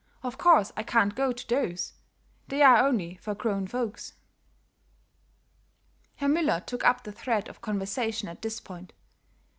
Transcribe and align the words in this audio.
Of 0.23 0.35
course 0.39 0.71
I 0.75 0.81
can't 0.81 1.13
go 1.13 1.31
to 1.31 1.47
those; 1.47 1.93
they 2.47 2.63
are 2.63 2.77
only 2.79 3.17
for 3.17 3.35
grown 3.35 3.67
folks." 3.67 4.13
Herr 6.15 6.27
Müller 6.27 6.65
took 6.65 6.83
up 6.83 7.03
the 7.03 7.11
thread 7.11 7.47
of 7.47 7.61
conversation 7.61 8.27
at 8.27 8.41
this 8.41 8.59
point. 8.59 8.93